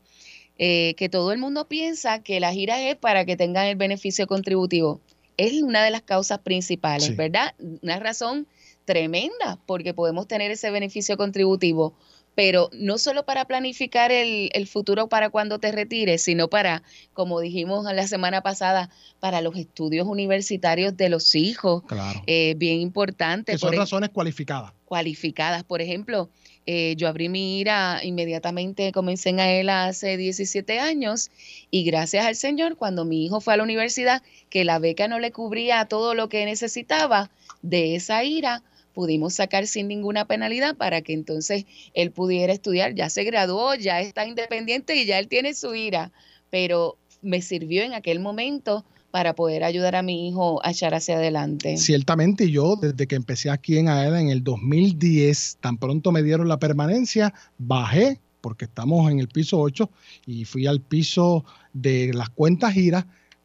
[0.59, 4.29] eh, que todo el mundo piensa que la gira es para que tengan el beneficio
[4.29, 5.01] contributivo.
[5.37, 7.15] Es una de las causas principales, Sí.
[7.15, 7.55] ¿verdad?
[7.83, 8.47] Una razón
[8.85, 11.95] tremenda porque podemos tener ese beneficio contributivo.
[12.35, 17.41] pero no solo para planificar el, el futuro para cuando te retires, sino para, como
[17.41, 18.89] dijimos la semana pasada,
[19.21, 21.83] para los estudios universitarios de los hijos.
[21.87, 22.23] Claro.
[22.27, 23.53] Eh, bien importante.
[23.53, 24.73] Que son Por e- razones cualificadas.
[24.87, 25.63] cualificadas.
[25.63, 26.31] Por ejemplo,
[26.65, 31.31] eh, yo abrí mi IRA inmediatamente, comencé en AELA hace 17 años
[31.71, 35.19] y gracias al Señor, cuando mi hijo fue a la universidad, que la beca no
[35.19, 37.31] le cubría todo lo que necesitaba
[37.61, 38.63] de esa IRA,
[38.93, 42.95] pudimos sacar sin ninguna penalidad para que entonces él pudiera estudiar.
[42.95, 46.13] Ya se graduó, ya está independiente y ya él tiene su IRA,
[46.51, 51.17] pero me sirvió en aquel momento para poder ayudar a mi hijo a echar hacia
[51.17, 51.77] adelante.
[51.77, 56.49] Ciertamente yo, desde que empecé aquí en AELA en el 2010, tan pronto me dieron
[56.49, 59.89] la permanencia, bajé, porque estamos en el piso 8,
[60.27, 63.05] y fui al piso de las cuentas giras,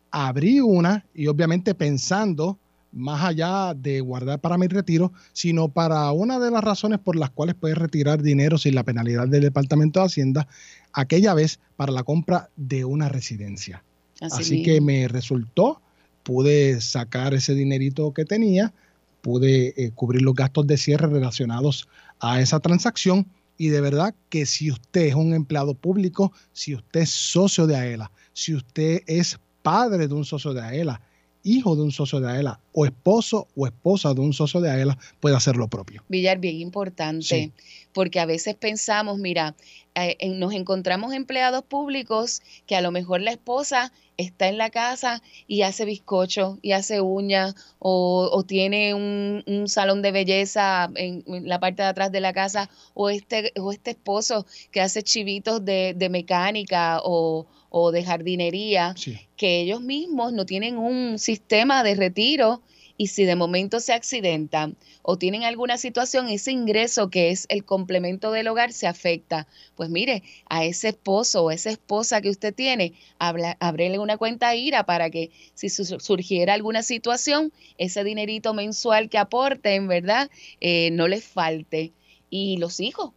[0.10, 2.58] abrí una y obviamente pensando
[2.92, 7.30] más allá de guardar para mi retiro, sino para una de las razones por las
[7.30, 10.48] cuales puedes retirar dinero sin la penalidad del Departamento de Hacienda,
[10.94, 13.84] aquella vez para la compra de una residencia.
[14.22, 15.82] Así Así, que me resultó,
[16.24, 18.74] pude sacar ese dinerito que tenía,
[19.22, 21.88] pude eh, cubrir los gastos de cierre relacionados
[22.20, 23.28] a esa transacción
[23.58, 27.76] y de verdad que si usted es un empleado público, si usted es socio de
[27.76, 31.02] AELA, si usted es padre de un socio de AELA,
[31.44, 34.98] hijo de un socio de AELA o esposo o esposa de un socio de AELA,
[35.20, 36.04] puede hacer lo propio.
[36.10, 37.52] Villar, bien importante, Sí.
[37.98, 39.56] Porque a veces pensamos, mira,
[39.96, 45.24] eh, nos encontramos empleados públicos que a lo mejor la esposa está en la casa
[45.48, 51.24] y hace bizcocho y hace uñas o, o tiene un, un salón de belleza en,
[51.26, 55.02] en la parte de atrás de la casa o este, o este esposo que hace
[55.02, 58.94] chivitos de, de mecánica o, o de jardinería,
[59.36, 62.62] que ellos mismos no tienen un sistema de retiro
[62.98, 67.64] y si de momento se accidentan o tienen alguna situación, ese ingreso que es el
[67.64, 69.48] complemento del hogar se afecta.
[69.76, 74.86] Pues mire, a ese esposo o esa esposa que usted tiene, ábrele una cuenta IRA
[74.86, 80.30] para que si su- surgiera alguna situación, ese dinerito mensual que aporten, ¿verdad?
[80.60, 81.94] Eh, no les falte.
[82.30, 83.12] Y los hijos,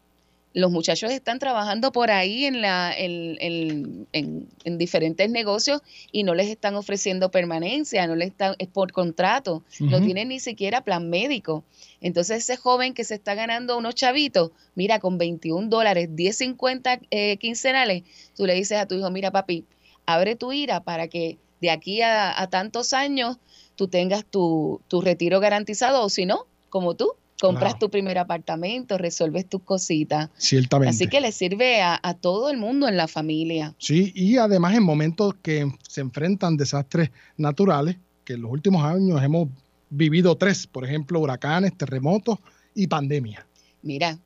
[0.53, 5.81] los muchachos están trabajando por ahí en, la, en, en- en- en diferentes negocios
[6.11, 10.41] y no les están ofreciendo permanencia, no les están, es por contrato, no tienen ni
[10.41, 11.63] siquiera plan médico.
[12.01, 17.37] Entonces ese joven que se está ganando unos chavitos, mira, con 21 dólares, 10.50 eh,
[17.37, 18.03] quincenales,
[18.37, 19.65] tú le dices a tu hijo, mira papi,
[20.07, 23.37] abre tu IRA para que de aquí a, a tantos años
[23.77, 27.79] tú tengas tu, tu retiro garantizado o si no, como tú, compras Claro.
[27.79, 30.29] tu primer apartamento, resuelves tus cositas.
[30.37, 30.91] Ciertamente.
[30.91, 33.75] Así que le sirve a, a todo el mundo en la familia.
[33.79, 39.23] Sí, y además en momentos que se enfrentan desastres naturales, que en los últimos años
[39.23, 39.49] hemos
[39.89, 42.39] vivido tres, por ejemplo, huracanes, terremotos
[42.75, 43.47] y pandemia.
[43.83, 44.19] Mira,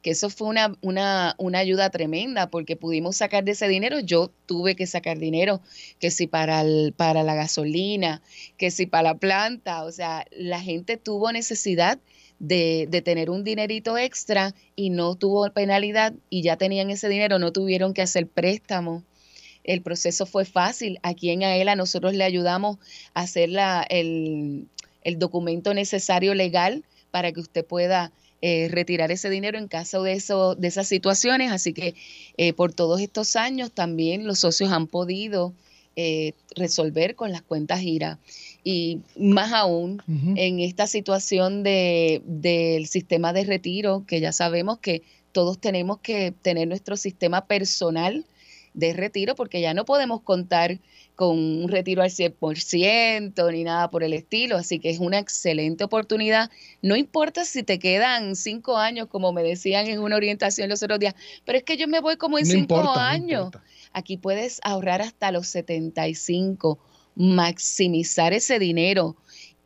[0.00, 4.00] que eso fue una, una, una ayuda tremenda porque pudimos sacar de ese dinero.
[4.00, 5.60] Yo tuve que sacar dinero,
[6.00, 8.20] que si para, el- para la gasolina,
[8.56, 9.84] que si para la planta.
[9.84, 12.00] O sea, la gente tuvo necesidad
[12.42, 17.52] de, tener un dinerito extra y no tuvo penalidad y ya tenían ese dinero, no
[17.52, 19.04] tuvieron que hacer préstamo.
[19.62, 20.98] El proceso fue fácil.
[21.04, 22.78] Aquí en AELA nosotros le ayudamos
[23.14, 24.66] a hacer la, el,
[25.04, 30.14] el documento necesario legal para que usted pueda eh, retirar ese dinero en caso de,
[30.14, 31.52] eso, de esas situaciones.
[31.52, 31.94] Así que
[32.38, 35.54] eh, por todos estos años también los socios han podido
[35.94, 38.18] eh, resolver con las cuentas GIRA.
[38.64, 40.02] Y más aún
[40.36, 45.02] en esta situación de, del sistema de retiro, que ya sabemos que
[45.32, 48.24] todos tenemos que tener nuestro sistema personal
[48.74, 50.78] de retiro, porque ya no podemos contar
[51.14, 54.56] con un retiro al 100% ni nada por el estilo.
[54.56, 56.50] Así que es una excelente oportunidad.
[56.80, 60.98] No importa si te quedan cinco años, como me decían en una orientación los otros
[60.98, 63.50] días, pero es que yo me voy como en No cinco importa, no años.
[63.92, 66.78] Aquí puedes ahorrar hasta los 75,
[67.16, 69.16] maximizar ese dinero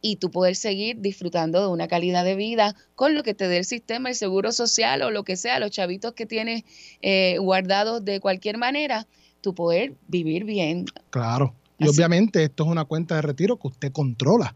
[0.02, 3.58] y tú poder seguir disfrutando de una calidad de vida con lo que te dé
[3.58, 6.64] el sistema, el seguro social o lo que sea, los chavitos que tienes
[7.02, 9.06] eh, guardados de cualquier manera,
[9.40, 10.84] tú poder vivir bien.
[11.10, 11.54] Claro.
[11.78, 14.54] Y Así- obviamente esto es una cuenta de retiro que usted controla.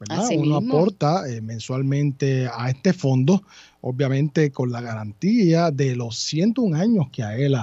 [0.00, 0.24] ¿verdad?
[0.26, 0.76] Así Uno mismo.
[0.78, 3.42] aporta eh, mensualmente a este fondo,
[3.80, 7.56] obviamente con la garantía de los 101 años que a él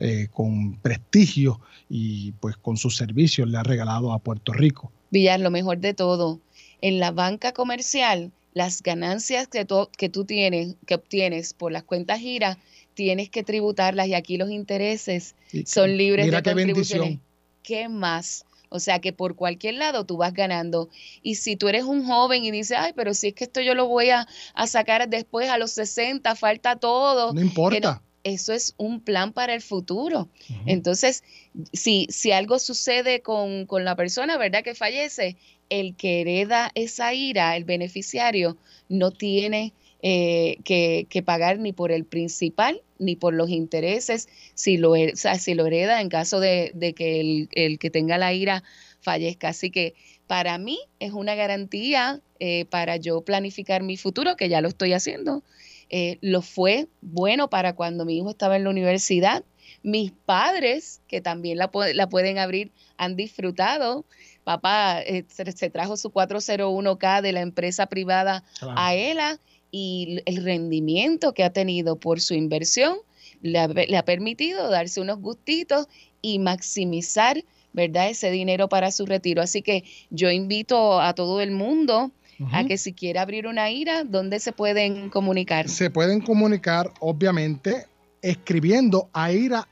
[0.00, 4.90] eh, con prestigio y pues con sus servicios le ha regalado a Puerto Rico.
[5.10, 6.40] Villar, lo mejor de todo,
[6.80, 11.82] en la banca comercial, las ganancias que, tú- que tú tienes, que obtienes por las
[11.84, 12.58] cuentas giras,
[12.94, 15.34] tienes que tributarlas y aquí los intereses
[15.66, 17.04] son libres mira de qué contribuciones.
[17.08, 17.30] bendición.
[17.62, 18.44] ¿Qué más?
[18.68, 20.88] O sea que por cualquier lado tú vas ganando.
[21.22, 23.74] Y si tú eres un joven y dices, ay, pero si es que esto yo
[23.74, 27.32] lo voy a, a sacar después a los 60, falta todo.
[27.32, 28.00] No importa.
[28.24, 30.28] Eso es un plan para el futuro.
[30.66, 31.24] Entonces,
[31.72, 34.62] si, si algo sucede con, con la persona, ¿verdad?
[34.62, 35.36] Que fallece,
[35.68, 38.56] el que hereda esa ira, el beneficiario,
[38.88, 44.76] no tiene eh, que, que pagar ni por el principal ni por los intereses si
[44.76, 48.18] lo, o sea, si lo hereda en caso de, de que el, el que tenga
[48.18, 48.62] la ira
[49.00, 49.48] fallezca.
[49.48, 49.94] Así que
[50.26, 54.92] para mí es una garantía eh, para yo planificar mi futuro, que ya lo estoy
[54.92, 55.42] haciendo.
[55.90, 59.44] Eh, lo fue bueno para cuando mi hijo estaba en la universidad.
[59.82, 64.04] Mis padres, que también la, pu- la pueden abrir, han disfrutado.
[64.44, 68.74] Papá eh, se, se trajo su 401k de la empresa privada Claro.
[68.78, 72.96] a ELA y el rendimiento que ha tenido por su inversión
[73.42, 75.86] le ha, le ha permitido darse unos gustitos
[76.22, 78.10] y maximizar, ¿verdad?
[78.10, 79.42] Ese dinero para su retiro.
[79.42, 82.10] Así que yo invito a todo el mundo
[82.52, 85.68] a que si quiere abrir una IRA, ¿dónde se pueden comunicar?
[85.68, 87.86] Se pueden comunicar, obviamente,
[88.22, 89.70] escribiendo a ira.aela.com.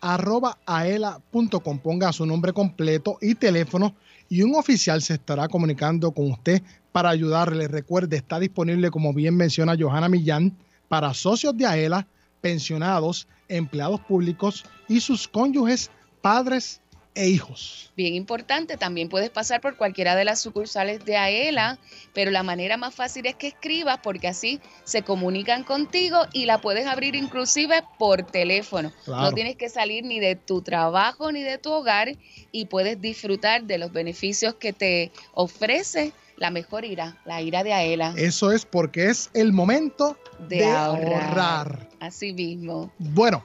[1.79, 3.95] Ponga su nombre completo y teléfono
[4.29, 6.62] y un oficial se estará comunicando con usted
[6.93, 7.69] para ayudarle.
[7.69, 10.57] Recuerde, está disponible, como bien menciona Johanna Millán,
[10.89, 12.07] para socios de AELA,
[12.41, 15.91] pensionados, empleados públicos y sus cónyuges,
[16.21, 16.81] padres
[17.15, 17.91] e hijos.
[17.97, 21.79] Bien importante, también puedes pasar por cualquiera de las sucursales de AELA,
[22.15, 26.61] pero la manera más fácil es que escribas porque así se comunican contigo y la
[26.61, 28.93] puedes abrir inclusive por teléfono.
[29.05, 29.23] Claro.
[29.23, 32.17] No tienes que salir ni de tu trabajo ni de tu hogar
[32.53, 37.73] y puedes disfrutar de los beneficios que te ofrece la mejor ira, la ira de
[37.73, 38.15] AELA.
[38.17, 40.17] Eso es porque es el momento
[40.49, 41.23] de, de ahorrar.
[41.23, 41.89] ahorrar.
[41.99, 42.93] Así mismo.
[42.99, 43.43] Bueno,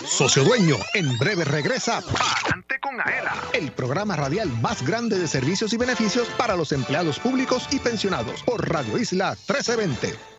[0.05, 5.73] Socio Dueño, en breve regresa Palante con Aela, el programa radial más grande de servicios
[5.73, 10.38] y beneficios para los empleados públicos y pensionados por Radio Isla 1320.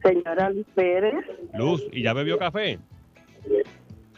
[0.02, 1.14] señora Luz Pérez.
[1.54, 1.82] Luz.
[1.92, 2.78] ¿Y ya bebió café?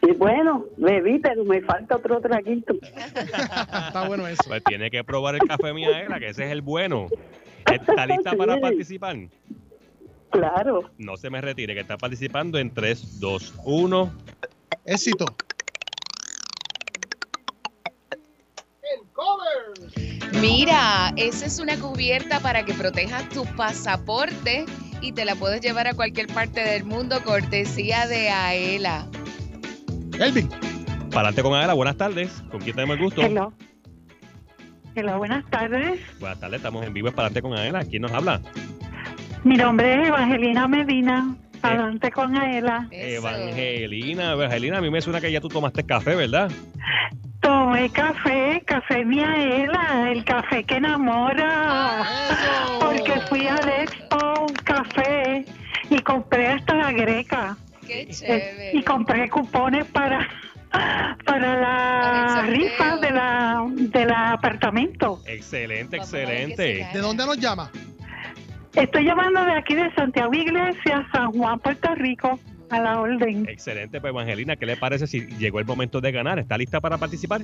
[0.03, 2.75] Y bueno, bebí, pero me falta otro traguito.
[2.75, 4.45] Está bueno eso.
[4.47, 7.09] Pues tiene que probar el café miaela, que ese es el bueno.
[7.71, 8.61] ¿Está lista para Sí.
[8.61, 9.17] participar?
[10.31, 10.91] Claro.
[10.99, 14.13] No se me retire, que está participando en 3, 2, 1.
[14.85, 15.27] Éxito.
[20.41, 24.67] Mira, esa es una cubierta para que protejas tu pasaporte
[25.01, 29.07] y te la puedes llevar a cualquier parte del mundo, cortesía de Aela.
[30.21, 30.49] Elvin.
[31.13, 31.75] Pararte con Adela.
[31.75, 32.43] Buenas tardes.
[32.51, 33.23] ¿Con quién tenemos el gusto?
[33.23, 33.53] Hello.
[34.95, 36.01] Hello, buenas tardes.
[36.19, 37.09] Buenas tardes, estamos en vivo.
[37.09, 37.85] Es Pararte con Adela.
[37.85, 38.41] ¿Quién nos habla?
[39.45, 41.37] Mi nombre es Evangelina Medina.
[41.63, 42.87] Adelante con Aela.
[42.91, 44.33] Evangelina.
[44.33, 46.51] Evangelina, a mí me suena que ya tú tomaste café, ¿verdad?
[47.41, 52.05] Tomé café, café Miaela, el café que enamora.
[52.81, 55.45] Porque fui al Expo Café
[55.91, 57.57] y compré hasta la greca.
[57.89, 58.71] Qué Eh, chévere.
[58.75, 60.29] Y compré cupones para
[61.25, 65.23] para la rifa de la del apartamento.
[65.27, 66.87] Excelente, excelente.
[66.93, 67.71] ¿De dónde nos llama?
[68.75, 72.39] Estoy llamando de aquí de Santiago Iglesias, San Juan, Puerto Rico,
[72.71, 73.49] a la orden.
[73.49, 76.39] Excelente, pues Evangelina, ¿qué le parece si llegó el momento de ganar?
[76.39, 77.41] ¿Está lista para participar?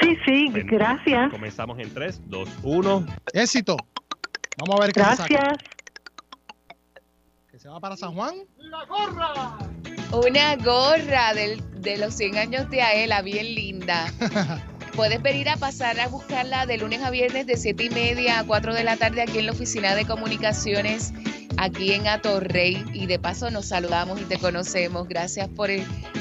[0.00, 0.66] Sí, sí, Ven.
[0.66, 1.30] gracias.
[1.30, 3.06] Comenzamos en 3, 2, 1.
[3.32, 3.76] Éxito.
[4.58, 5.52] Vamos a ver qué se saca.
[7.66, 8.32] Se va para San Juan.
[8.58, 9.58] ¡La gorra!
[10.12, 14.06] Una gorra del- de los 100 años de Aela, bien linda.
[14.94, 18.44] Puedes venir a pasar a buscarla de lunes a viernes de 7 y media a
[18.44, 21.12] 4 de la tarde aquí en la oficina de comunicaciones,
[21.56, 22.84] aquí en Atorrey.
[22.94, 25.08] Y de paso nos saludamos y te conocemos.
[25.08, 25.68] Gracias por,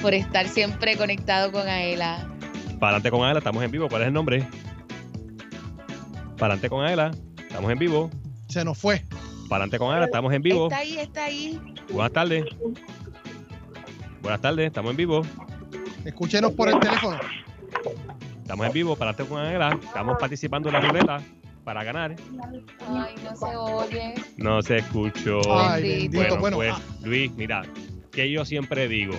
[0.02, 2.28] por estar siempre conectado con Aela.
[2.80, 3.88] Parante con Adela, estamos en vivo.
[3.88, 4.48] ¿Cuál es el nombre?
[6.40, 8.10] Parante con Adela, estamos en vivo.
[8.48, 9.06] Se nos fue.
[9.50, 10.66] Parante con Adela, estamos en vivo.
[10.66, 11.60] Está ahí, está ahí.
[11.92, 12.46] Buenas tardes.
[14.22, 15.22] Buenas tardes, estamos en vivo.
[16.04, 17.20] Escúchenos por el teléfono.
[18.42, 19.78] Estamos en vivo, Parante con Adela.
[19.82, 21.22] Estamos participando en la ruleta
[21.64, 22.16] para ganar.
[22.88, 24.14] Ay, no se oye.
[24.38, 25.42] No se escuchó.
[25.52, 26.18] Ay, bendito.
[26.18, 26.82] Bueno, Bueno, pues, ah.
[27.04, 27.64] Luis, mira,
[28.12, 29.16] que yo siempre digo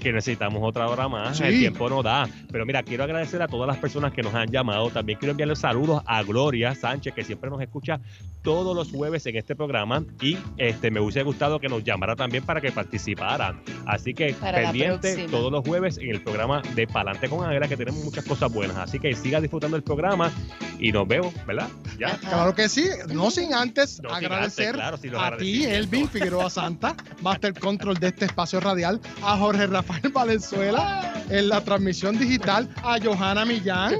[0.00, 1.38] Que necesitamos otra hora más.
[1.38, 1.44] Sí.
[1.44, 2.28] El tiempo no da.
[2.50, 4.90] Pero mira, quiero agradecer a todas las personas que nos han llamado.
[4.90, 8.00] También quiero enviarle saludos a Gloria Sánchez, que siempre nos escucha
[8.42, 10.04] todos los jueves en este programa.
[10.20, 13.60] Y este me hubiese gustado que nos llamara también para que participara.
[13.86, 17.76] Así que Para pendiente todos los jueves en el programa de Palante con Águila, que
[17.76, 18.76] tenemos muchas cosas buenas.
[18.76, 20.32] Así que siga disfrutando el programa
[20.80, 21.68] y nos vemos, ¿verdad?
[21.98, 22.16] Ya.
[22.18, 25.64] Claro que sí, no sin antes No sin agradecer antes, claro, sin a ti.
[25.64, 31.62] Elvin Figueroa Santa, Master Control de este espacio radial, a Jorge Rafael Valenzuela en la
[31.62, 33.98] transmisión digital, a Johanna Millán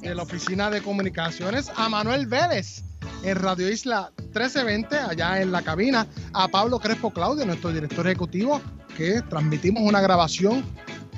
[0.00, 2.82] de la Oficina de Comunicaciones, a Manuel Vélez
[3.22, 8.60] en Radio Isla 1320, allá en la cabina, a Pablo Crespo Claudio, nuestro director ejecutivo,
[8.96, 10.64] que transmitimos una grabación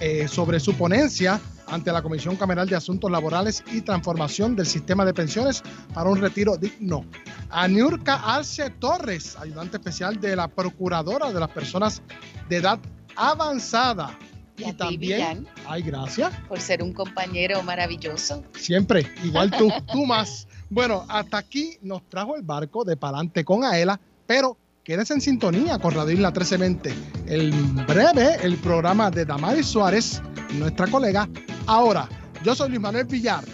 [0.00, 1.40] eh, sobre su ponencia
[1.72, 5.62] ante la Comisión Cameral de Asuntos Laborales y Transformación del Sistema de Pensiones
[5.94, 7.06] para un retiro digno.
[7.48, 12.02] A Niurka Arce Torres, ayudante especial de la Procuradora de las Personas
[12.48, 12.78] de Edad
[13.16, 14.18] Avanzada.
[14.58, 15.48] Y ti, también, Villán.
[15.66, 16.32] ay, gracias.
[16.46, 18.44] Por ser un compañero maravilloso.
[18.54, 20.46] Siempre, igual tú, tú más.
[20.68, 25.78] Bueno, hasta aquí nos trajo el barco de Palante con Aela, pero quédese en sintonía
[25.78, 26.94] con Radio Isla 1320.
[27.26, 27.52] El
[27.86, 30.20] breve, el programa de Damaris Suárez,
[30.58, 31.28] nuestra colega.
[31.66, 32.08] Ahora,
[32.42, 33.44] yo soy Luis Manuel Villar,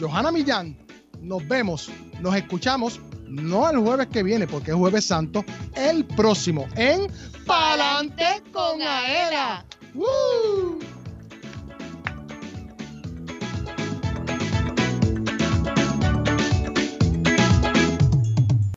[0.00, 0.76] Johanna Millán.
[1.20, 6.66] Nos vemos, nos escuchamos, no el jueves que viene, porque es Jueves Santo, el próximo
[6.76, 7.08] en
[7.46, 9.64] Palante con Aela.
[9.94, 10.78] ¡Woo!